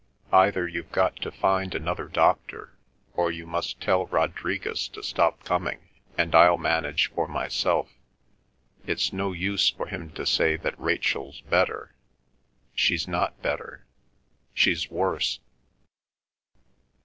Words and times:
Either 0.33 0.67
you've 0.67 0.91
got 0.91 1.15
to 1.17 1.31
find 1.31 1.75
another 1.75 2.07
doctor, 2.07 2.73
or 3.13 3.29
you 3.31 3.45
must 3.45 3.79
tell 3.79 4.07
Rodriguez 4.07 4.87
to 4.87 5.03
stop 5.03 5.43
coming, 5.43 5.89
and 6.17 6.33
I'll 6.33 6.57
manage 6.57 7.11
for 7.11 7.27
myself. 7.27 7.91
It's 8.87 9.13
no 9.13 9.31
use 9.31 9.69
for 9.69 9.85
him 9.85 10.09
to 10.13 10.25
say 10.25 10.55
that 10.57 10.79
Rachel's 10.79 11.41
better; 11.41 11.93
she's 12.73 13.07
not 13.07 13.39
better; 13.43 13.85
she's 14.55 14.89
worse." 14.89 15.39